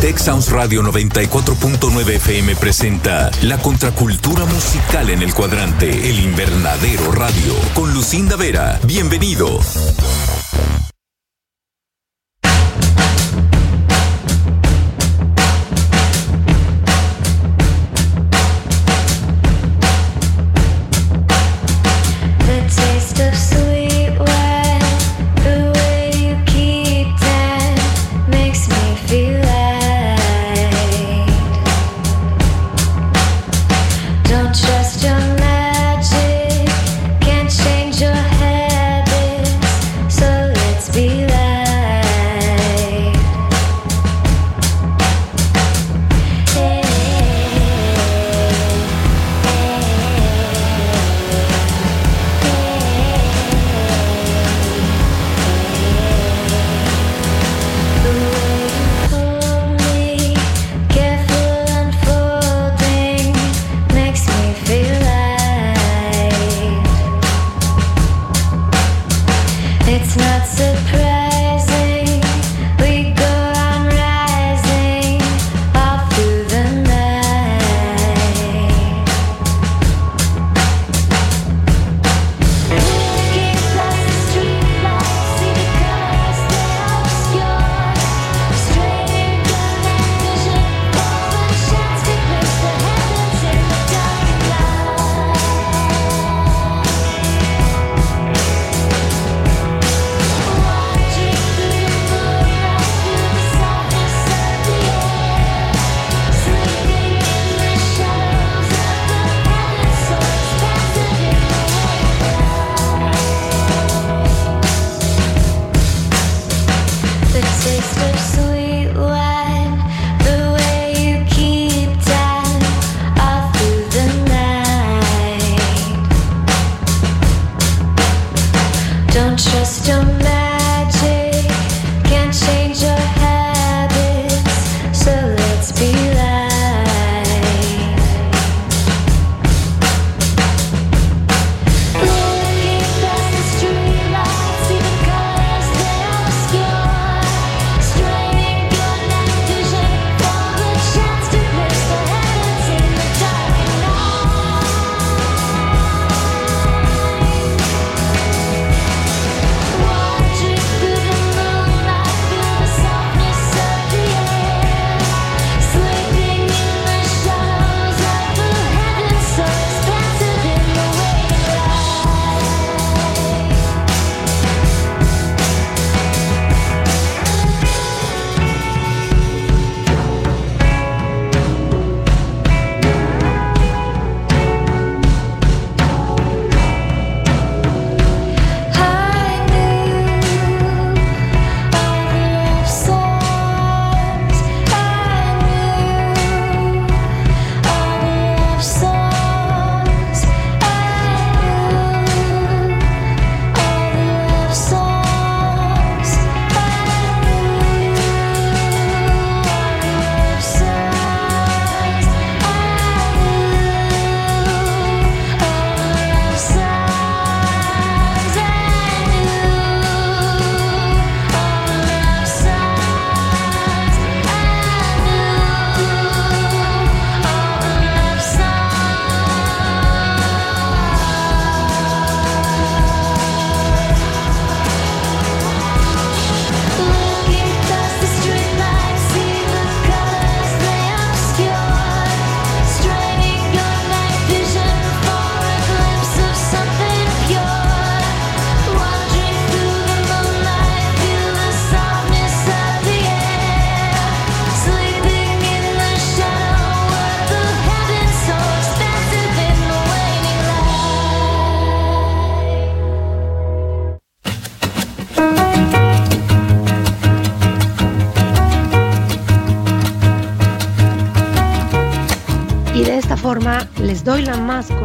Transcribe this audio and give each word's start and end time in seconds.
Tech 0.00 0.16
Sounds 0.16 0.50
Radio 0.50 0.82
94.9 0.82 2.08
FM 2.08 2.54
presenta 2.54 3.30
La 3.42 3.58
Contracultura 3.58 4.44
Musical 4.44 5.10
en 5.10 5.22
el 5.22 5.34
Cuadrante, 5.34 6.08
El 6.08 6.20
Invernadero 6.20 7.10
Radio, 7.10 7.54
con 7.74 7.92
Lucinda 7.92 8.36
Vera. 8.36 8.78
Bienvenido. 8.84 9.58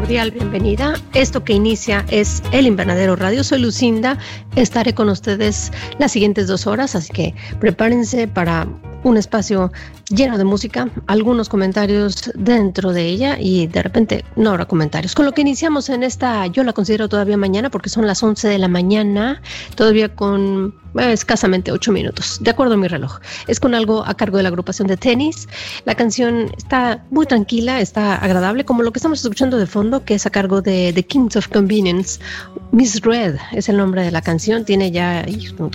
Bienvenida. 0.08 0.96
Esto 1.14 1.44
que 1.44 1.54
inicia 1.54 2.06
es 2.10 2.44
El 2.52 2.68
Invernadero 2.68 3.16
Radio. 3.16 3.44
Soy 3.44 3.60
Lucinda. 3.60 4.18
Estaré 4.56 4.94
con 4.94 5.10
ustedes 5.10 5.72
las 5.98 6.12
siguientes 6.12 6.48
dos 6.48 6.68
horas, 6.68 6.96
así 6.96 7.12
que 7.14 7.34
prepárense 7.60 8.28
para 8.28 8.68
un 9.04 9.18
espacio 9.18 9.72
lleno 10.13 10.38
de 10.38 10.44
música, 10.44 10.89
algunos 11.07 11.50
comentarios 11.50 12.31
dentro 12.36 12.94
de 12.94 13.06
ella 13.06 13.38
y 13.39 13.68
de 13.68 13.81
repente 13.81 14.25
no 14.36 14.51
habrá 14.51 14.65
comentarios. 14.65 15.15
Con 15.15 15.25
lo 15.25 15.31
que 15.31 15.42
iniciamos 15.42 15.89
en 15.89 16.04
esta, 16.04 16.45
yo 16.48 16.63
la 16.63 16.74
considero 16.74 17.10
todavía 17.10 17.38
mañana 17.38 17.69
porque 17.69 17.89
son 17.89 18.06
las 18.06 18.21
11 18.21 18.48
de 18.48 18.57
la 18.60 18.68
mañana, 18.68 19.42
todavía 19.75 20.15
con 20.15 20.75
escasamente 21.01 21.71
ocho 21.71 21.92
minutos, 21.92 22.38
de 22.42 22.51
acuerdo 22.51 22.75
a 22.75 22.77
mi 22.77 22.88
reloj. 22.88 23.19
Es 23.48 23.60
con 23.60 23.74
algo 23.74 24.06
a 24.06 24.13
cargo 24.13 24.38
de 24.38 24.44
la 24.44 24.50
agrupación 24.50 24.88
de 24.88 24.98
tenis. 24.98 25.48
La 25.86 25.95
canción 25.95 26.51
está 26.56 27.04
muy 27.10 27.25
tranquila, 27.25 27.81
está 27.81 28.15
agradable, 28.15 28.65
como 28.65 28.83
lo 28.83 28.92
que 28.92 29.00
estamos 29.00 29.21
escuchando 29.21 29.57
de 29.57 29.65
fondo, 29.65 30.04
que 30.06 30.15
es 30.15 30.25
a 30.25 30.30
cargo 30.30 30.62
de 30.62 30.92
The 30.94 31.04
Kings 31.04 31.36
of 31.36 31.48
Convenience. 31.48 32.19
Miss 32.71 33.01
Red 33.01 33.38
es 33.54 33.69
el 33.69 33.77
nombre 33.77 34.04
de 34.04 34.12
la 34.12 34.21
canción, 34.21 34.65
tiene 34.65 34.92
ya, 34.92 35.25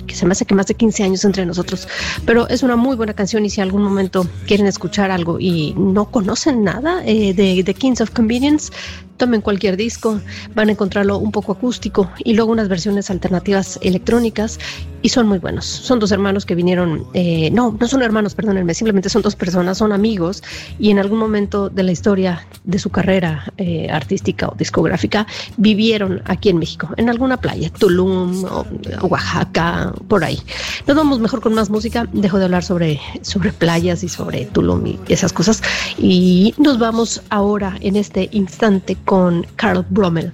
que 0.07 0.15
se 0.15 0.25
me 0.25 0.31
hace 0.31 0.45
que 0.45 0.55
más 0.55 0.67
de 0.67 0.75
15 0.75 1.03
años 1.03 1.25
entre 1.25 1.45
nosotros, 1.45 1.87
pero 2.25 2.47
es 2.47 2.63
una 2.63 2.75
muy 2.75 2.95
buena 2.95 3.13
canción 3.13 3.45
y 3.45 3.49
si 3.49 3.61
algún 3.61 3.83
momento 3.83 4.25
quieren 4.47 4.67
escuchar 4.67 5.11
algo 5.11 5.39
y 5.39 5.73
no 5.77 6.05
conocen 6.11 6.63
nada 6.63 7.03
eh, 7.05 7.33
de 7.33 7.63
The 7.63 7.73
Kings 7.73 8.01
of 8.01 8.11
Convenience, 8.11 8.71
tomen 9.19 9.41
cualquier 9.41 9.77
disco, 9.77 10.19
van 10.55 10.69
a 10.69 10.71
encontrarlo 10.71 11.19
un 11.19 11.31
poco 11.31 11.51
acústico 11.51 12.09
y 12.23 12.33
luego 12.33 12.51
unas 12.51 12.69
versiones 12.69 13.11
alternativas 13.11 13.77
electrónicas 13.83 14.57
y 15.01 15.09
son 15.09 15.27
muy 15.27 15.37
buenos. 15.39 15.65
Son 15.65 15.99
dos 15.99 16.11
hermanos 16.11 16.45
que 16.45 16.55
vinieron, 16.55 17.05
eh, 17.13 17.51
no, 17.51 17.75
no 17.79 17.87
son 17.87 18.01
hermanos, 18.01 18.33
perdónenme, 18.33 18.73
simplemente 18.73 19.09
son 19.09 19.21
dos 19.21 19.35
personas, 19.35 19.77
son 19.77 19.91
amigos 19.91 20.41
y 20.79 20.89
en 20.89 20.99
algún 20.99 21.19
momento 21.19 21.69
de 21.69 21.83
la 21.83 21.91
historia 21.91 22.47
de 22.63 22.79
su 22.79 22.89
carrera 22.89 23.53
eh, 23.57 23.89
artística 23.91 24.47
o 24.47 24.55
discográfica 24.55 25.27
vivieron 25.57 26.21
aquí 26.25 26.49
en 26.49 26.57
México, 26.57 26.89
en 26.97 27.09
alguna 27.09 27.37
playa, 27.37 27.69
Tulum, 27.69 28.45
o 28.45 28.65
Oaxaca, 29.01 29.93
por 30.07 30.23
ahí. 30.23 30.39
Nos 30.87 30.95
vamos 30.95 31.19
mejor 31.19 31.41
con 31.41 31.53
más 31.53 31.69
música, 31.69 32.07
dejo 32.13 32.39
de 32.39 32.45
hablar 32.45 32.63
sobre, 32.63 32.99
sobre 33.21 33.51
playas 33.51 34.03
y 34.03 34.09
sobre 34.09 34.45
Tulum 34.45 34.87
y 34.87 34.99
esas 35.09 35.33
cosas 35.33 35.61
y 35.97 36.53
nos 36.57 36.79
vamos 36.79 37.21
ahora 37.29 37.75
en 37.81 37.97
este 37.97 38.29
instante 38.31 38.95
con 39.09 39.43
Carl 39.55 39.83
Brommel. 39.89 40.31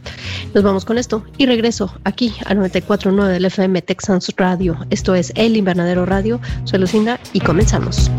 Nos 0.54 0.62
vamos 0.62 0.84
con 0.84 0.98
esto 0.98 1.24
y 1.38 1.46
regreso 1.46 1.94
aquí 2.04 2.36
a 2.46 2.54
94.9 2.54 3.28
del 3.28 3.46
FM 3.46 3.82
Texans 3.82 4.30
Radio. 4.36 4.78
Esto 4.90 5.16
es 5.16 5.32
El 5.36 5.56
Invernadero 5.56 6.06
Radio. 6.06 6.42
Soy 6.66 6.80
Lucinda 6.80 7.18
y 7.32 7.40
comenzamos. 7.40 8.12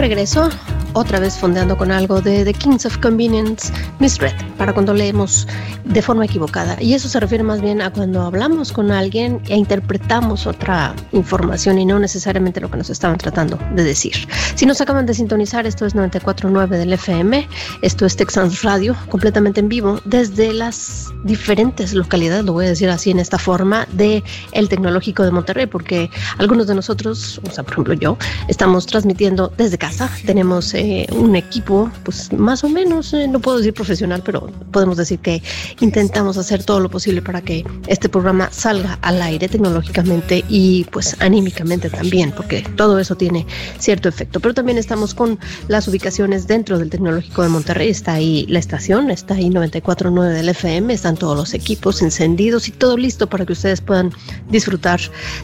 Regreso, 0.00 0.48
otra 0.94 1.20
vez 1.20 1.36
fondeando 1.36 1.76
con 1.76 1.92
algo 1.92 2.20
de 2.20 2.44
The 2.44 2.54
Kings 2.54 2.86
of 2.86 2.96
Convenience, 2.98 3.72
Misread, 3.98 4.34
para 4.56 4.72
cuando 4.72 4.94
leemos 4.94 5.46
de 5.90 6.02
forma 6.02 6.24
equivocada. 6.24 6.76
Y 6.80 6.94
eso 6.94 7.08
se 7.08 7.18
refiere 7.18 7.42
más 7.42 7.60
bien 7.60 7.82
a 7.82 7.90
cuando 7.90 8.22
hablamos 8.22 8.72
con 8.72 8.90
alguien 8.90 9.40
e 9.48 9.56
interpretamos 9.56 10.46
otra 10.46 10.94
información 11.12 11.78
y 11.78 11.84
no 11.84 11.98
necesariamente 11.98 12.60
lo 12.60 12.70
que 12.70 12.76
nos 12.76 12.90
estaban 12.90 13.18
tratando 13.18 13.58
de 13.74 13.82
decir. 13.82 14.12
Si 14.54 14.66
nos 14.66 14.80
acaban 14.80 15.06
de 15.06 15.14
sintonizar, 15.14 15.66
esto 15.66 15.86
es 15.86 15.94
94.9 15.94 16.68
del 16.68 16.92
FM, 16.92 17.48
esto 17.82 18.06
es 18.06 18.16
Texans 18.16 18.62
Radio, 18.62 18.96
completamente 19.08 19.60
en 19.60 19.68
vivo, 19.68 20.00
desde 20.04 20.52
las 20.52 21.08
diferentes 21.24 21.92
localidades, 21.92 22.44
lo 22.44 22.52
voy 22.52 22.66
a 22.66 22.68
decir 22.68 22.88
así 22.88 23.10
en 23.10 23.18
esta 23.18 23.38
forma, 23.38 23.86
de 23.92 24.22
el 24.52 24.68
Tecnológico 24.68 25.24
de 25.24 25.32
Monterrey, 25.32 25.66
porque 25.66 26.08
algunos 26.38 26.66
de 26.68 26.74
nosotros, 26.74 27.40
o 27.46 27.50
sea, 27.50 27.64
por 27.64 27.72
ejemplo 27.74 27.94
yo, 27.94 28.16
estamos 28.48 28.86
transmitiendo 28.86 29.52
desde 29.56 29.76
casa, 29.76 30.10
tenemos 30.24 30.72
eh, 30.74 31.06
un 31.12 31.34
equipo, 31.36 31.90
pues 32.04 32.32
más 32.32 32.62
o 32.64 32.68
menos, 32.68 33.12
eh, 33.12 33.26
no 33.26 33.40
puedo 33.40 33.58
decir 33.58 33.74
profesional, 33.74 34.22
pero 34.24 34.46
podemos 34.70 34.96
decir 34.96 35.18
que 35.18 35.42
intentamos 35.80 36.36
hacer 36.36 36.64
todo 36.64 36.80
lo 36.80 36.90
posible 36.90 37.22
para 37.22 37.42
que 37.42 37.64
este 37.86 38.08
programa 38.08 38.48
salga 38.50 38.98
al 39.02 39.20
aire 39.22 39.48
tecnológicamente 39.48 40.44
y 40.48 40.84
pues 40.84 41.16
anímicamente 41.20 41.90
también, 41.90 42.32
porque 42.32 42.62
todo 42.76 42.98
eso 42.98 43.16
tiene 43.16 43.46
cierto 43.78 44.08
efecto. 44.08 44.40
Pero 44.40 44.54
también 44.54 44.78
estamos 44.78 45.14
con 45.14 45.38
las 45.68 45.88
ubicaciones 45.88 46.46
dentro 46.46 46.78
del 46.78 46.90
Tecnológico 46.90 47.42
de 47.42 47.48
Monterrey, 47.48 47.90
está 47.90 48.14
ahí 48.14 48.46
la 48.48 48.58
estación, 48.58 49.10
está 49.10 49.34
ahí 49.34 49.48
94.9 49.50 50.32
del 50.32 50.48
FM, 50.48 50.92
están 50.92 51.16
todos 51.16 51.36
los 51.36 51.54
equipos 51.54 52.02
encendidos 52.02 52.68
y 52.68 52.72
todo 52.72 52.96
listo 52.96 53.28
para 53.28 53.46
que 53.46 53.52
ustedes 53.52 53.80
puedan 53.80 54.12
disfrutar 54.50 55.00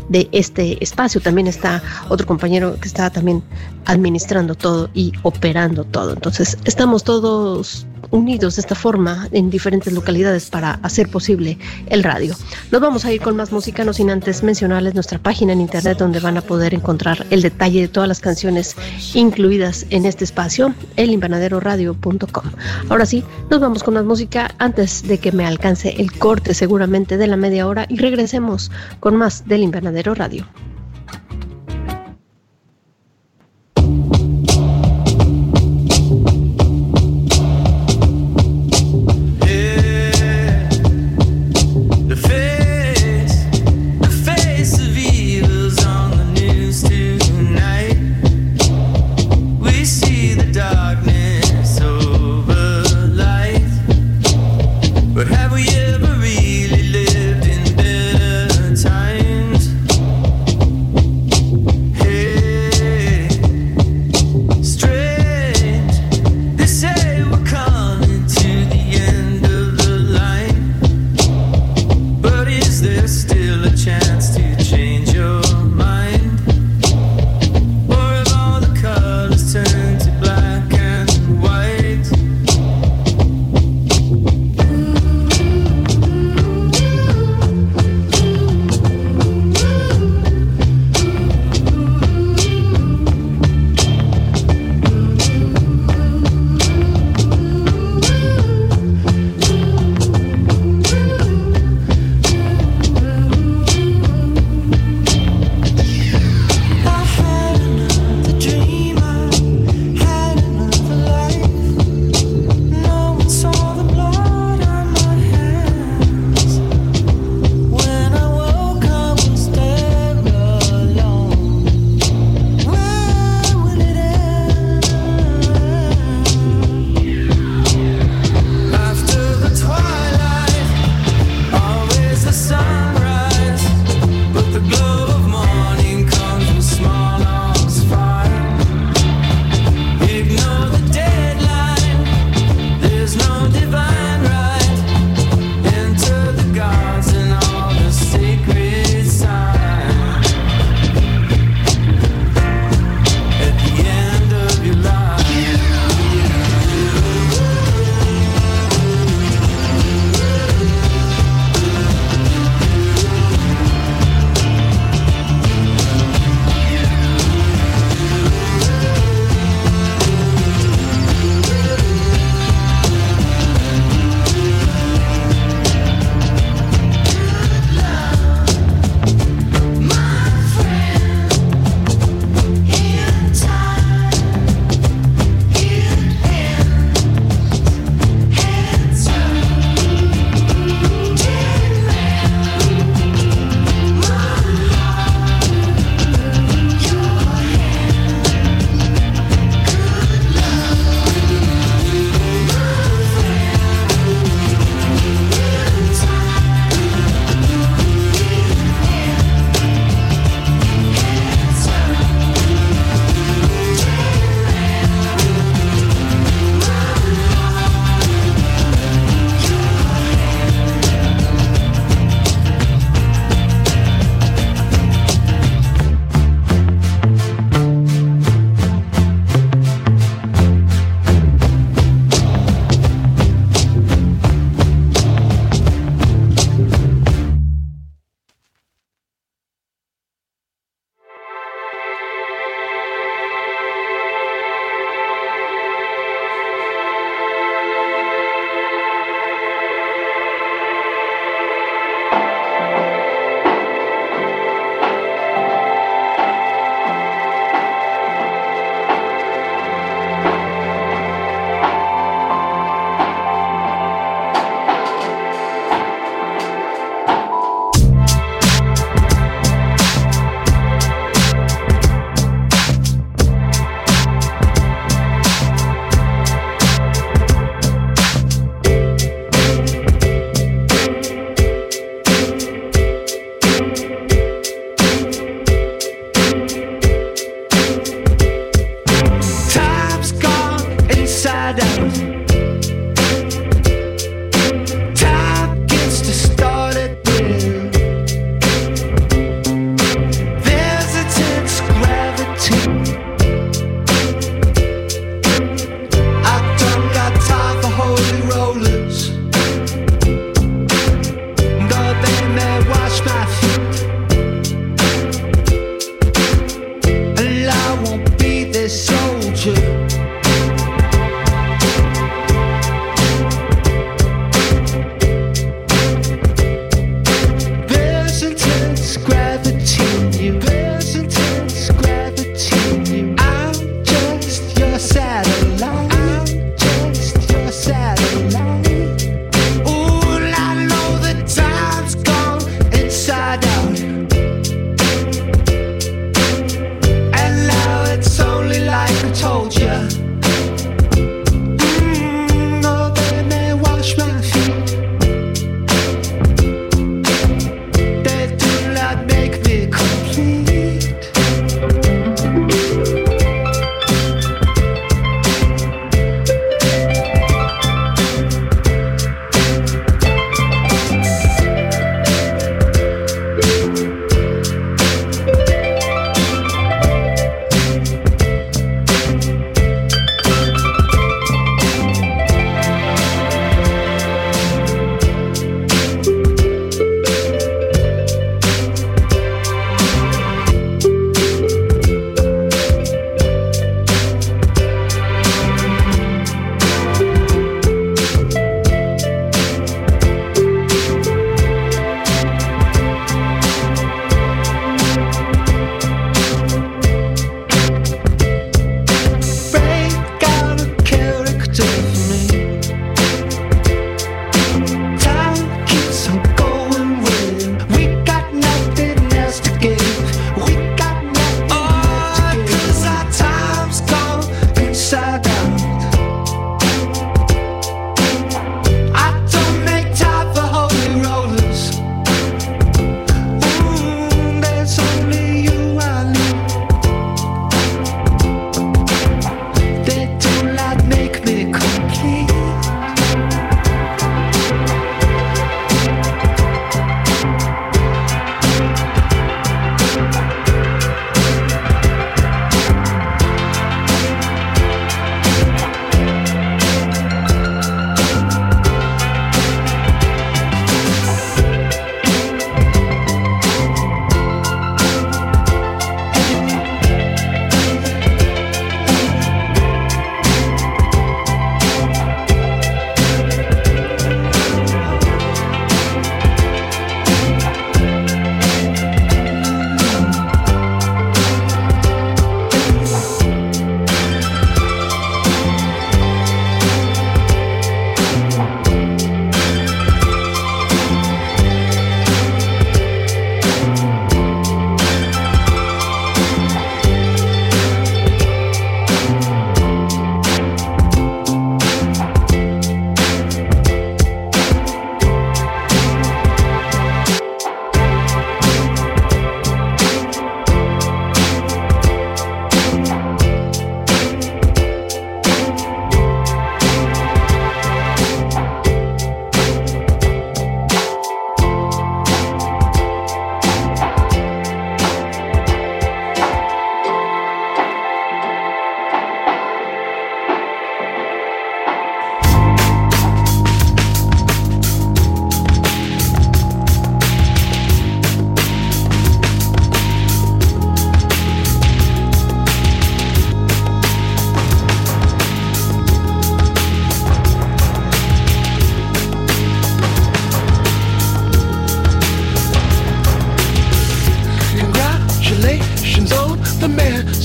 de 0.08 0.28
este 0.32 0.82
espacio. 0.82 1.20
También 1.20 1.46
está 1.46 1.82
otro 2.08 2.26
compañero 2.26 2.78
que 2.80 2.88
está 2.88 3.10
también 3.10 3.42
administrando 3.86 4.54
todo 4.54 4.90
y 4.94 5.12
operando 5.22 5.84
todo. 5.84 6.12
Entonces, 6.12 6.58
estamos 6.64 7.04
todos 7.04 7.86
unidos 8.10 8.56
de 8.56 8.60
esta 8.60 8.74
forma 8.74 9.28
en 9.32 9.50
diferentes 9.50 9.92
localidades 9.92 10.50
para 10.50 10.72
hacer 10.82 11.08
posible 11.08 11.58
el 11.88 12.02
radio. 12.02 12.34
Nos 12.70 12.80
vamos 12.80 13.04
a 13.04 13.12
ir 13.12 13.20
con 13.20 13.36
más 13.36 13.52
música, 13.52 13.84
no 13.84 13.92
sin 13.92 14.10
antes 14.10 14.42
mencionarles 14.42 14.94
nuestra 14.94 15.18
página 15.18 15.52
en 15.52 15.60
internet 15.60 15.98
donde 15.98 16.20
van 16.20 16.36
a 16.36 16.42
poder 16.42 16.74
encontrar 16.74 17.26
el 17.30 17.42
detalle 17.42 17.82
de 17.82 17.88
todas 17.88 18.08
las 18.08 18.20
canciones 18.20 18.76
incluidas 19.14 19.86
en 19.90 20.06
este 20.06 20.24
espacio, 20.24 20.74
elinvernaderoradio.com. 20.96 22.44
Ahora 22.88 23.06
sí, 23.06 23.24
nos 23.50 23.60
vamos 23.60 23.82
con 23.82 23.94
más 23.94 24.04
música 24.04 24.54
antes 24.58 25.06
de 25.06 25.18
que 25.18 25.32
me 25.32 25.46
alcance 25.46 25.94
el 25.98 26.12
corte 26.12 26.54
seguramente 26.54 27.16
de 27.16 27.26
la 27.26 27.36
media 27.36 27.66
hora 27.66 27.86
y 27.88 27.98
regresemos 27.98 28.70
con 29.00 29.16
más 29.16 29.46
del 29.46 29.62
Invernadero 29.62 30.14
Radio. 30.14 30.46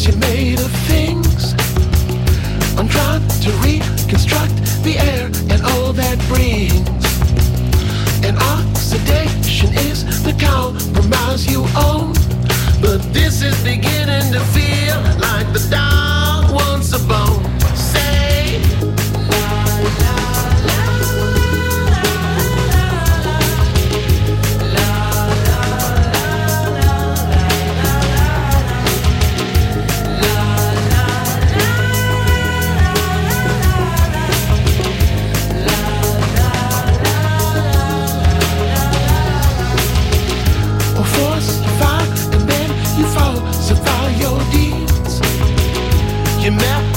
She 0.02 0.16
made 0.16 0.60
of 0.60 0.72
things. 0.88 1.54
I'm 2.78 2.88
trying 2.88 3.28
to 3.46 3.52
reconstruct 3.62 4.56
the 4.84 4.98
air 4.98 5.26
and 5.52 5.62
all 5.72 5.94
that 5.94 6.18
brings. 6.28 7.06
And 8.26 8.36
oxidation 8.38 9.70
is 9.74 10.24
the 10.24 10.34
compromise 10.34 11.46
you 11.52 11.62
own. 11.78 12.14
But 12.82 13.00
this 13.14 13.44
is 13.44 13.56
beginning 13.64 14.34
to 14.34 14.40
feel 14.56 14.98
like 15.20 15.48
the 15.54 15.62
dog 15.70 16.52
wants 16.52 16.94
a 16.94 17.00
bone. 17.12 17.44
Say, 17.76 18.58
or 19.36 19.72
your 46.44 46.54
mouth. 46.54 46.91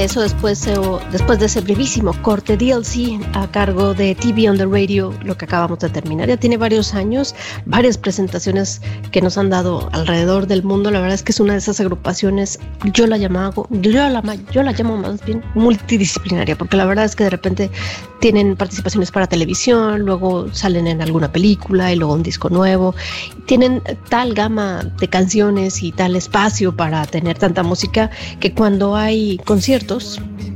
Regreso 0.00 0.22
después, 0.22 0.66
eh, 0.66 0.74
después 1.12 1.40
de 1.40 1.44
ese 1.44 1.60
brevísimo 1.60 2.14
corte 2.22 2.56
DLC 2.56 3.20
a 3.34 3.46
cargo 3.50 3.92
de 3.92 4.14
TV 4.14 4.48
on 4.48 4.56
the 4.56 4.64
Radio, 4.64 5.12
lo 5.22 5.36
que 5.36 5.44
acabamos 5.44 5.80
de 5.80 5.90
terminar. 5.90 6.26
Ya 6.26 6.38
tiene 6.38 6.56
varios 6.56 6.94
años, 6.94 7.34
varias 7.66 7.98
presentaciones 7.98 8.80
que 9.12 9.20
nos 9.20 9.36
han 9.36 9.50
dado 9.50 9.90
alrededor 9.92 10.46
del 10.46 10.62
mundo. 10.62 10.90
La 10.90 11.00
verdad 11.00 11.16
es 11.16 11.22
que 11.22 11.32
es 11.32 11.40
una 11.40 11.52
de 11.52 11.58
esas 11.58 11.80
agrupaciones, 11.80 12.58
yo 12.94 13.06
la 13.06 13.18
llamaba, 13.18 13.52
yo 13.68 13.90
la, 13.90 14.22
yo 14.50 14.62
la 14.62 14.72
llamo 14.72 14.96
más 14.96 15.22
bien 15.26 15.44
multidisciplinaria, 15.54 16.56
porque 16.56 16.78
la 16.78 16.86
verdad 16.86 17.04
es 17.04 17.14
que 17.14 17.24
de 17.24 17.30
repente 17.30 17.70
tienen 18.20 18.56
participaciones 18.56 19.10
para 19.10 19.26
televisión, 19.26 20.00
luego 20.00 20.48
salen 20.54 20.86
en 20.86 21.02
alguna 21.02 21.30
película 21.30 21.92
y 21.92 21.96
luego 21.96 22.14
un 22.14 22.22
disco 22.22 22.48
nuevo. 22.48 22.94
Tienen 23.44 23.82
tal 24.08 24.32
gama 24.32 24.82
de 24.98 25.08
canciones 25.08 25.82
y 25.82 25.92
tal 25.92 26.16
espacio 26.16 26.74
para 26.74 27.04
tener 27.04 27.38
tanta 27.38 27.62
música 27.62 28.10
que 28.38 28.54
cuando 28.54 28.96
hay 28.96 29.38
conciertos 29.44 29.89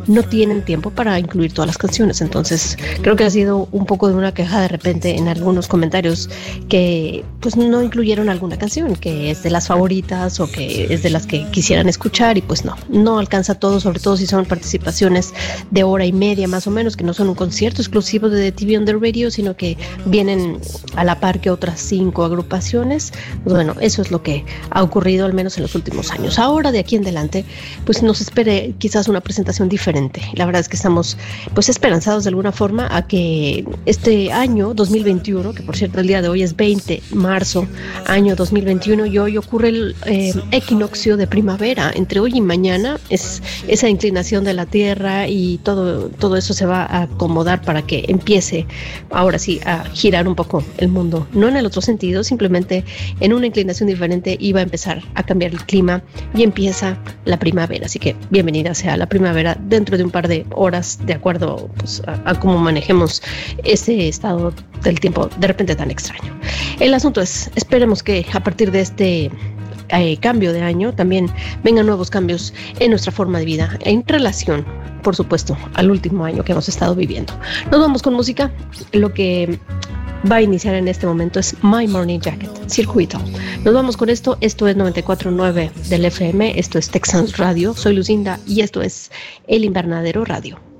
no 0.06 0.22
tienen 0.22 0.62
tiempo 0.62 0.90
para 0.90 1.18
incluir 1.18 1.52
todas 1.52 1.66
las 1.66 1.78
canciones. 1.78 2.20
Entonces 2.20 2.76
creo 3.02 3.16
que 3.16 3.24
ha 3.24 3.30
sido 3.30 3.68
un 3.72 3.86
poco 3.86 4.08
de 4.08 4.14
una 4.14 4.32
queja 4.32 4.60
de 4.60 4.68
repente 4.68 5.16
en 5.16 5.28
algunos 5.28 5.68
comentarios 5.68 6.28
que 6.68 7.24
pues 7.40 7.56
no 7.56 7.82
incluyeron 7.82 8.28
alguna 8.28 8.58
canción 8.58 8.96
que 8.96 9.30
es 9.30 9.42
de 9.42 9.50
las 9.50 9.68
favoritas 9.68 10.40
o 10.40 10.50
que 10.50 10.92
es 10.92 11.02
de 11.02 11.10
las 11.10 11.26
que 11.26 11.46
quisieran 11.50 11.88
escuchar 11.88 12.38
y 12.38 12.42
pues 12.42 12.64
no, 12.64 12.76
no 12.88 13.18
alcanza 13.18 13.54
todo, 13.54 13.80
sobre 13.80 14.00
todo 14.00 14.16
si 14.16 14.26
son 14.26 14.44
participaciones 14.44 15.32
de 15.70 15.82
hora 15.82 16.04
y 16.06 16.12
media 16.12 16.48
más 16.48 16.66
o 16.66 16.70
menos, 16.70 16.96
que 16.96 17.04
no 17.04 17.14
son 17.14 17.28
un 17.28 17.34
concierto 17.34 17.82
exclusivo 17.82 18.28
de 18.28 18.52
TV 18.52 18.78
on 18.78 18.84
the 18.84 18.92
Radio, 18.92 19.30
sino 19.30 19.56
que 19.56 19.76
vienen 20.06 20.58
a 20.96 21.04
la 21.04 21.20
par 21.20 21.40
que 21.40 21.50
otras 21.50 21.80
cinco 21.80 22.24
agrupaciones. 22.24 23.12
Pues 23.42 23.54
bueno, 23.54 23.74
eso 23.80 24.02
es 24.02 24.10
lo 24.10 24.22
que 24.22 24.44
ha 24.70 24.82
ocurrido 24.82 25.26
al 25.26 25.34
menos 25.34 25.56
en 25.56 25.62
los 25.62 25.74
últimos 25.74 26.10
años. 26.10 26.38
Ahora 26.38 26.72
de 26.72 26.78
aquí 26.78 26.96
en 26.96 27.02
adelante, 27.02 27.44
pues 27.84 28.02
nos 28.02 28.20
espere 28.20 28.74
quizás 28.78 29.08
una 29.08 29.20
presentación 29.24 29.68
diferente. 29.68 30.22
La 30.34 30.46
verdad 30.46 30.60
es 30.60 30.68
que 30.68 30.76
estamos 30.76 31.16
pues 31.54 31.68
esperanzados 31.68 32.22
de 32.22 32.28
alguna 32.28 32.52
forma 32.52 32.88
a 32.94 33.06
que 33.06 33.64
este 33.86 34.32
año 34.32 34.74
2021, 34.74 35.52
que 35.54 35.62
por 35.62 35.76
cierto 35.76 36.00
el 36.00 36.06
día 36.06 36.22
de 36.22 36.28
hoy 36.28 36.42
es 36.42 36.54
20 36.54 36.84
de 36.84 37.02
marzo, 37.12 37.66
año 38.06 38.36
2021, 38.36 39.06
y 39.06 39.18
hoy 39.18 39.36
ocurre 39.36 39.70
el 39.70 39.96
eh, 40.06 40.32
equinoccio 40.52 41.16
de 41.16 41.26
primavera. 41.26 41.90
Entre 41.94 42.20
hoy 42.20 42.32
y 42.34 42.40
mañana 42.40 43.00
es 43.08 43.42
esa 43.66 43.88
inclinación 43.88 44.44
de 44.44 44.54
la 44.54 44.66
Tierra 44.66 45.26
y 45.26 45.58
todo, 45.58 46.08
todo 46.10 46.36
eso 46.36 46.54
se 46.54 46.66
va 46.66 46.84
a 46.84 47.02
acomodar 47.02 47.62
para 47.62 47.82
que 47.82 48.04
empiece 48.08 48.66
ahora 49.10 49.38
sí 49.38 49.60
a 49.64 49.84
girar 49.94 50.28
un 50.28 50.34
poco 50.34 50.62
el 50.78 50.88
mundo. 50.88 51.26
No 51.32 51.48
en 51.48 51.56
el 51.56 51.66
otro 51.66 51.80
sentido, 51.80 52.22
simplemente 52.22 52.84
en 53.20 53.32
una 53.32 53.46
inclinación 53.46 53.88
diferente 53.88 54.36
iba 54.38 54.60
a 54.60 54.62
empezar 54.62 55.02
a 55.14 55.22
cambiar 55.22 55.52
el 55.52 55.64
clima 55.64 56.02
y 56.34 56.42
empieza 56.42 56.98
la 57.24 57.38
primavera. 57.38 57.86
Así 57.86 57.98
que 57.98 58.14
bienvenida 58.30 58.74
sea 58.74 58.96
la 58.96 59.06
primavera 59.06 59.13
dentro 59.20 59.54
dentro 59.60 59.96
de 59.96 60.04
un 60.04 60.10
par 60.10 60.28
de 60.28 60.46
horas, 60.52 60.98
de 61.04 61.14
acuerdo 61.14 61.68
pues, 61.76 62.02
a, 62.06 62.38
cómo 62.38 62.58
manejemos 62.58 63.22
ese 63.64 64.08
estado 64.08 64.52
del 64.82 65.00
tiempo 65.00 65.28
de 65.38 65.46
repente 65.46 65.74
tan 65.74 65.90
extraño. 65.90 66.32
El 66.80 66.94
asunto 66.94 67.20
es, 67.20 67.50
esperemos 67.54 68.02
que 68.02 68.26
a 68.32 68.40
partir 68.42 68.70
de 68.70 68.80
este 68.80 69.30
eh, 69.88 70.16
cambio 70.18 70.52
de 70.52 70.62
año 70.62 70.94
también 70.94 71.30
vengan 71.62 71.86
nuevos 71.86 72.10
cambios 72.10 72.54
en 72.78 72.90
nuestra 72.90 73.12
forma 73.12 73.38
de 73.38 73.44
vida 73.44 73.78
en 73.80 74.06
relación 74.06 74.64
por 75.04 75.14
supuesto, 75.14 75.56
al 75.74 75.90
último 75.90 76.24
año 76.24 76.42
que 76.42 76.52
hemos 76.52 76.68
estado 76.68 76.96
viviendo. 76.96 77.34
Nos 77.70 77.78
vamos 77.78 78.02
con 78.02 78.14
música. 78.14 78.50
Lo 78.92 79.12
que 79.12 79.60
va 80.30 80.36
a 80.36 80.42
iniciar 80.42 80.74
en 80.74 80.88
este 80.88 81.06
momento 81.06 81.40
es 81.40 81.56
My 81.62 81.86
Morning 81.86 82.20
Jacket, 82.20 82.50
circuito. 82.68 83.18
Nos 83.64 83.74
vamos 83.74 83.96
con 83.96 84.08
esto. 84.08 84.38
Esto 84.40 84.66
es 84.66 84.76
94.9 84.76 85.72
del 85.88 86.04
FM. 86.04 86.58
Esto 86.58 86.78
es 86.78 86.90
Texans 86.90 87.36
Radio. 87.36 87.74
Soy 87.74 87.94
Lucinda 87.94 88.38
y 88.46 88.60
esto 88.60 88.82
es 88.82 89.10
El 89.46 89.64
Invernadero 89.64 90.24
Radio. 90.24 90.73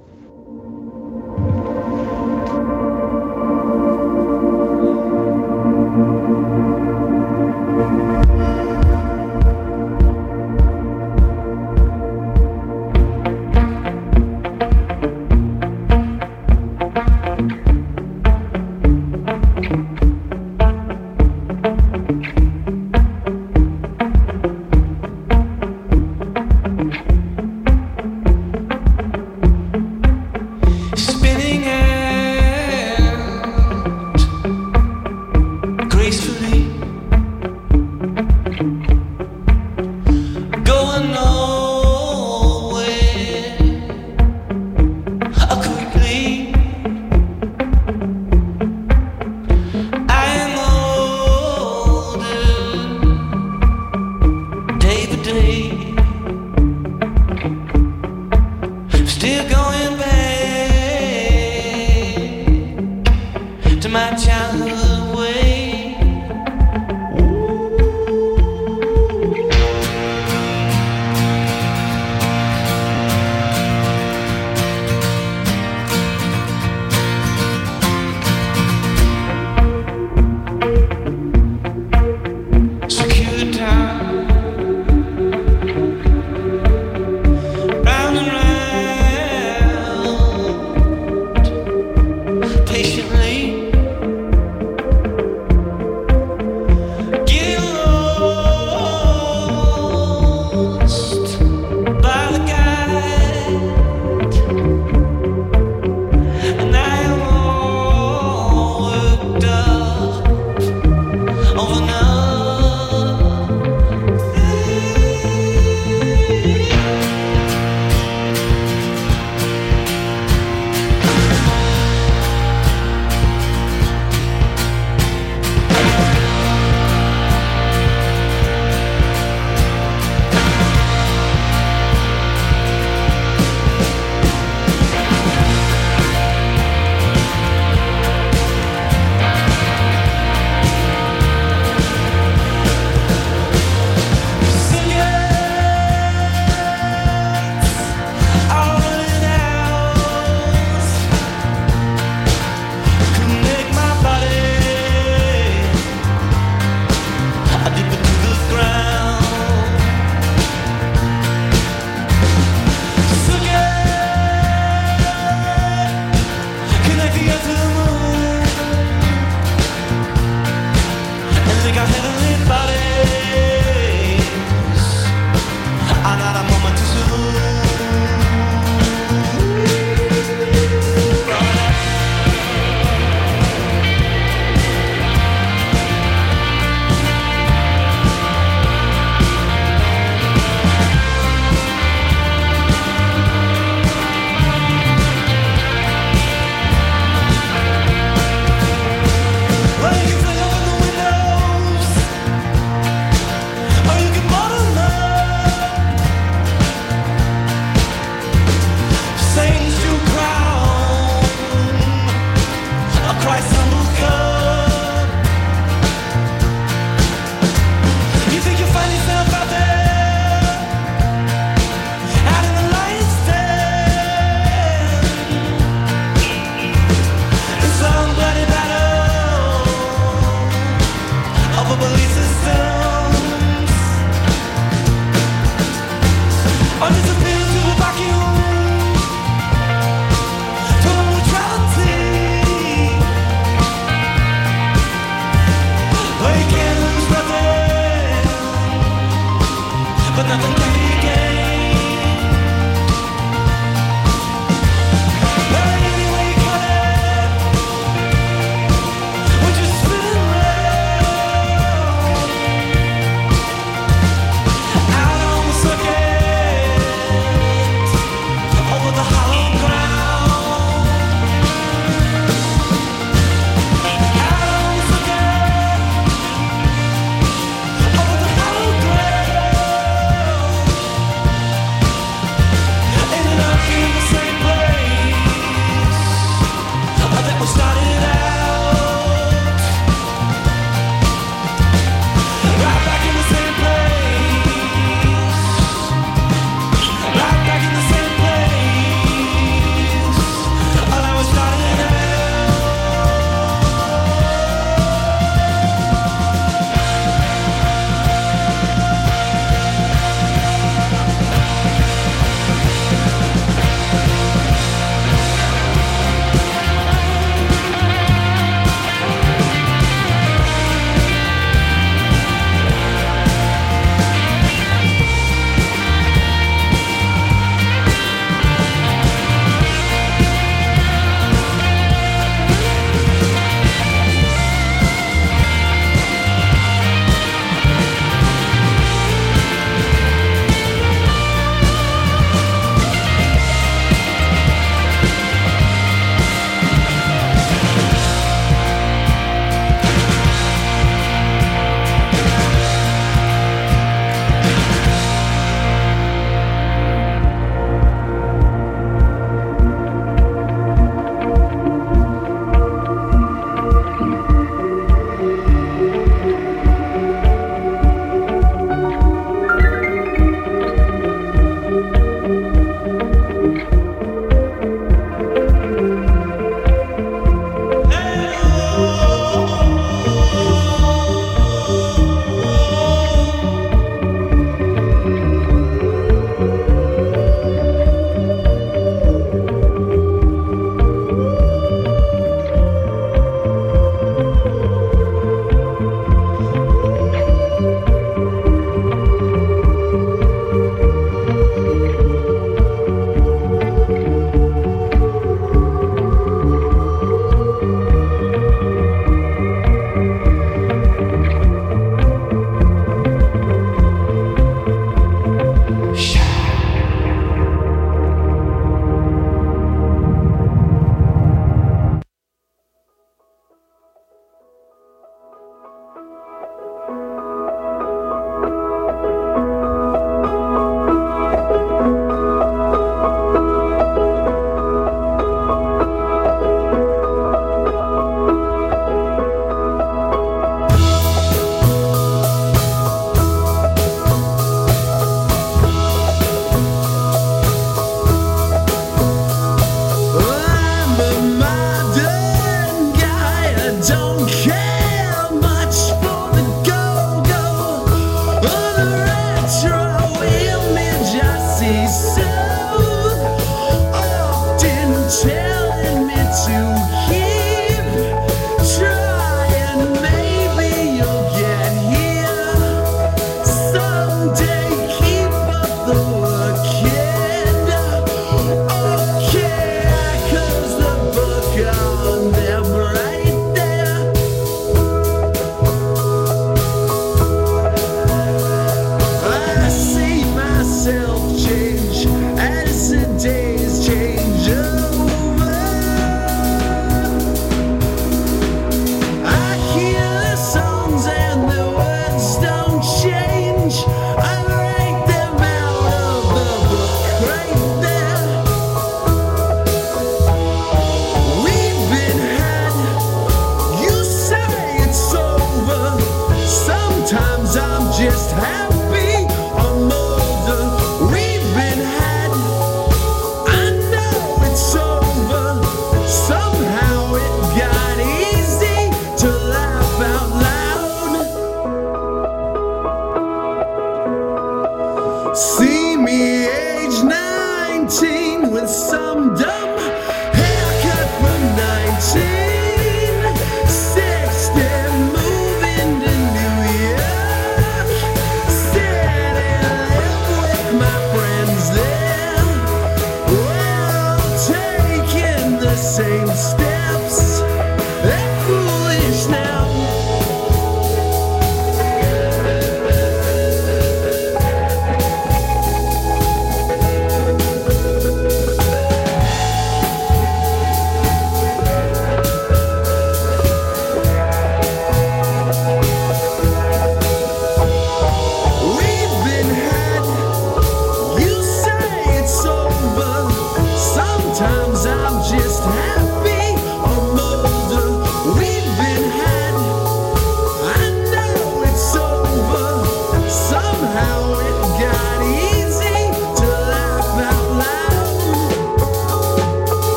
my 63.95 64.13
child. 64.17 64.64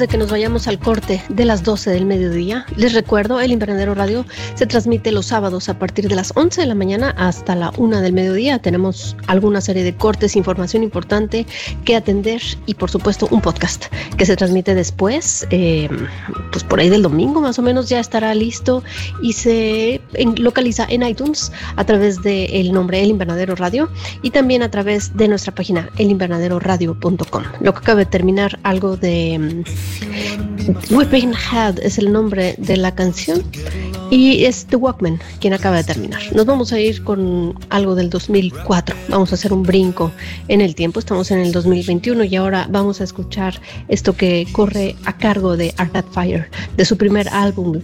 De 0.00 0.08
que 0.08 0.16
nos 0.16 0.30
vayamos 0.30 0.66
al 0.66 0.78
corte 0.78 1.22
de 1.28 1.44
las 1.44 1.62
12 1.62 1.90
del 1.90 2.06
mediodía. 2.06 2.64
Les 2.74 2.94
recuerdo, 2.94 3.38
el 3.38 3.52
Invernadero 3.52 3.94
Radio 3.94 4.24
se 4.54 4.66
transmite 4.66 5.12
los 5.12 5.26
sábados 5.26 5.68
a 5.68 5.78
partir 5.78 6.08
de 6.08 6.14
las 6.14 6.32
11 6.34 6.62
de 6.62 6.66
la 6.66 6.74
mañana 6.74 7.14
hasta 7.18 7.54
la 7.54 7.70
1 7.76 8.00
del 8.00 8.14
mediodía. 8.14 8.58
Tenemos 8.58 9.14
alguna 9.26 9.60
serie 9.60 9.84
de 9.84 9.94
cortes, 9.94 10.36
información 10.36 10.82
importante 10.82 11.46
que 11.84 11.96
atender 11.96 12.40
y 12.64 12.74
por 12.74 12.90
supuesto 12.90 13.28
un 13.30 13.42
podcast 13.42 13.86
que 14.16 14.24
se 14.24 14.36
transmite 14.36 14.74
después, 14.74 15.46
eh, 15.50 15.90
pues 16.50 16.64
por 16.64 16.80
ahí 16.80 16.88
del 16.88 17.02
domingo 17.02 17.40
más 17.40 17.58
o 17.58 17.62
menos 17.62 17.88
ya 17.88 18.00
estará 18.00 18.34
listo 18.34 18.82
y 19.22 19.32
se 19.32 20.00
localiza 20.36 20.86
en 20.88 21.02
iTunes 21.02 21.52
a 21.76 21.84
través 21.84 22.22
del 22.22 22.72
nombre 22.72 23.02
El 23.02 23.10
Invernadero 23.10 23.54
Radio 23.54 23.88
y 24.22 24.30
también 24.30 24.62
a 24.62 24.70
través 24.70 25.16
de 25.16 25.28
nuestra 25.28 25.54
página 25.54 25.88
elinvernaderoradio.com. 25.98 27.44
Lo 27.60 27.72
que 27.72 27.78
acaba 27.78 28.00
de 28.00 28.06
terminar 28.06 28.58
algo 28.62 28.96
de 28.96 29.38
mm, 29.38 30.94
Whipping 30.94 31.32
Head 31.32 31.78
es 31.80 31.98
el 31.98 32.12
nombre 32.12 32.54
de 32.58 32.76
la 32.76 32.94
canción 32.94 33.42
y 34.10 34.44
es 34.44 34.66
The 34.66 34.76
Walkman 34.76 35.20
quien 35.40 35.54
acaba 35.54 35.76
de 35.76 35.84
terminar. 35.84 36.20
Nos 36.34 36.44
vamos 36.44 36.72
a 36.72 36.80
ir 36.80 37.02
con 37.04 37.54
algo 37.70 37.94
del 37.94 38.10
2004. 38.10 38.96
Vamos 39.08 39.32
a 39.32 39.36
hacer 39.36 39.52
un 39.52 39.62
brinco 39.62 40.10
en 40.48 40.60
el 40.60 40.74
tiempo. 40.74 40.98
Estamos 40.98 41.30
en 41.30 41.38
el 41.38 41.52
2021 41.52 42.24
y 42.24 42.36
ahora 42.36 42.66
vamos 42.68 43.00
a 43.00 43.04
escuchar 43.04 43.60
esto 43.88 44.14
que 44.14 44.46
corre 44.52 44.96
a 45.04 45.16
cargo 45.16 45.56
de 45.56 45.72
Arcade 45.76 46.08
Fire 46.10 46.50
de 46.76 46.84
su 46.84 46.96
primer 46.96 47.28
álbum, 47.28 47.80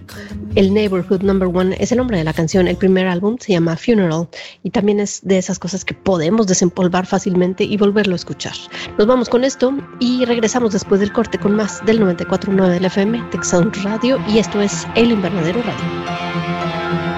el 0.54 0.74
Neighborhood 0.74 1.22
Number 1.22 1.48
One. 1.48 1.76
Es 1.78 1.92
el 1.92 1.98
nombre 1.98 2.18
de 2.18 2.24
la 2.24 2.32
canción. 2.32 2.68
El 2.68 2.76
primer 2.76 3.06
álbum 3.06 3.36
se 3.38 3.52
llama 3.52 3.76
Funeral 3.76 4.28
y 4.62 4.70
también 4.70 5.00
es 5.00 5.20
de 5.22 5.38
esas 5.38 5.58
cosas 5.58 5.84
que 5.84 5.94
podemos 5.94 6.46
desempolvar 6.46 7.06
fácilmente 7.06 7.64
y 7.64 7.76
volverlo 7.76 8.14
a 8.14 8.16
escuchar. 8.16 8.54
Nos 8.98 9.06
vamos 9.06 9.28
con 9.28 9.44
esto 9.44 9.72
y 10.00 10.24
regresamos 10.24 10.72
después 10.72 11.00
del 11.00 11.12
corte 11.12 11.38
con 11.38 11.54
más 11.54 11.84
del 11.84 12.00
94.9 12.00 12.68
del 12.68 12.84
FM, 12.84 13.22
Texan 13.30 13.72
Radio 13.84 14.18
y 14.28 14.38
esto 14.38 14.60
es 14.60 14.86
El 14.94 15.12
Invernadero 15.12 15.62
Radio. 15.62 16.15
Música 16.16 17.15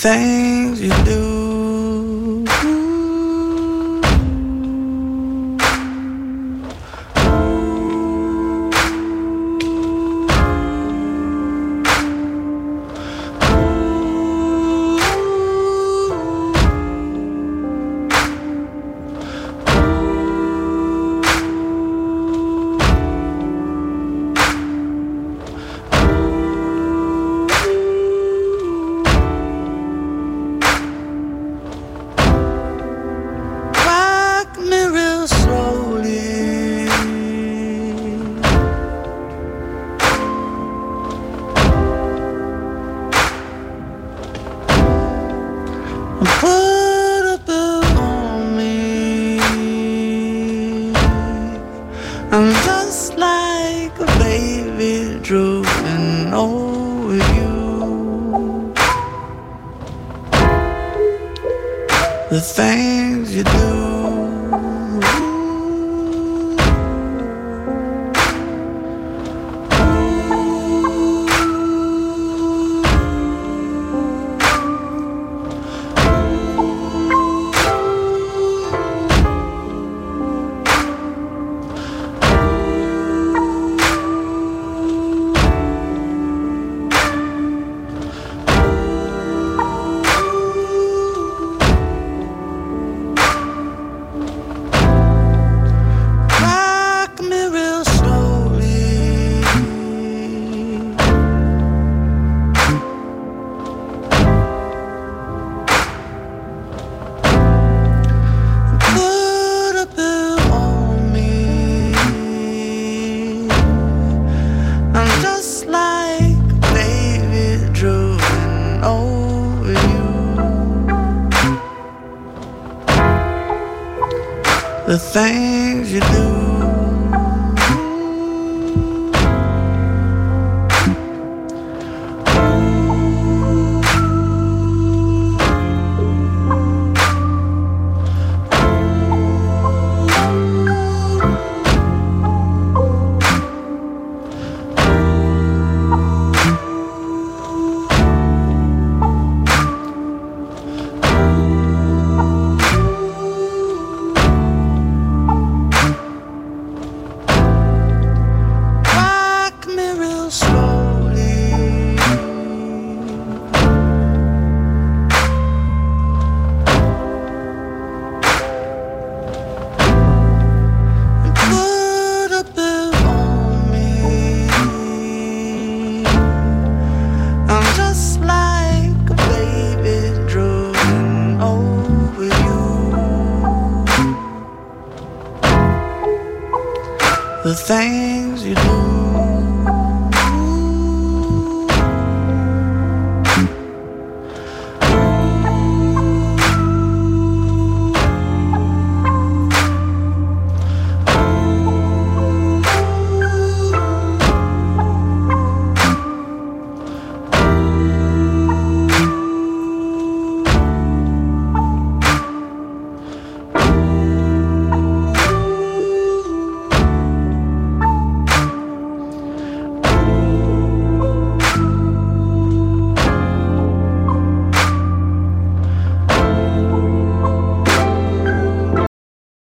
things 0.00 0.80
you 0.80 0.88
do. 1.04 1.29